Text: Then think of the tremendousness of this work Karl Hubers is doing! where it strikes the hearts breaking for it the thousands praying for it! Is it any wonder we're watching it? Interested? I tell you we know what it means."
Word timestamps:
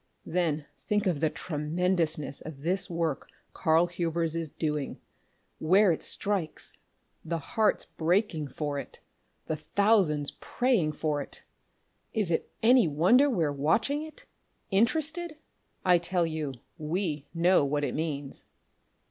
Then 0.25 0.65
think 0.87 1.05
of 1.05 1.19
the 1.19 1.29
tremendousness 1.29 2.41
of 2.41 2.63
this 2.63 2.89
work 2.89 3.29
Karl 3.53 3.85
Hubers 3.85 4.35
is 4.35 4.49
doing! 4.49 4.99
where 5.59 5.91
it 5.91 6.01
strikes 6.01 6.75
the 7.23 7.37
hearts 7.37 7.85
breaking 7.85 8.47
for 8.47 8.79
it 8.79 8.99
the 9.45 9.57
thousands 9.57 10.31
praying 10.31 10.93
for 10.93 11.21
it! 11.21 11.43
Is 12.15 12.31
it 12.31 12.49
any 12.63 12.87
wonder 12.87 13.29
we're 13.29 13.51
watching 13.53 14.01
it? 14.01 14.25
Interested? 14.71 15.35
I 15.85 15.99
tell 15.99 16.25
you 16.25 16.55
we 16.79 17.27
know 17.35 17.63
what 17.63 17.83
it 17.83 17.93
means." 17.93 18.45